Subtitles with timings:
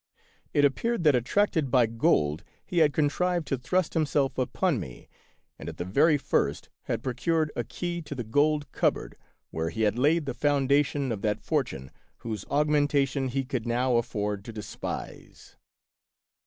[0.51, 5.09] It appeared that, attracted by gold, he had contrived to thrust himself upon me,
[5.59, 9.15] and at the very first had pro cured a key to the gold cupboard,
[9.51, 11.91] where he had laid the foundation of that fortune
[12.25, 15.55] whose aug mentation he could now afford to despise.